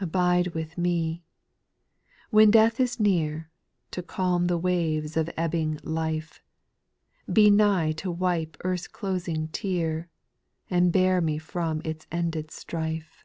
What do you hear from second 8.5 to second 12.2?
earth's closing tear, And bear me from its